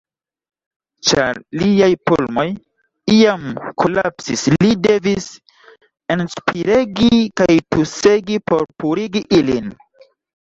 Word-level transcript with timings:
Ĉar 1.07 1.39
liaj 1.63 1.89
pulmoj 2.09 2.45
iam 3.15 3.43
kolapsis, 3.83 4.45
li 4.65 4.71
devis 4.87 5.27
enspiregi 6.15 7.11
kaj 7.41 7.51
tusegi 7.75 8.41
por 8.53 8.65
purigi 8.85 9.23
ilin. 9.41 9.69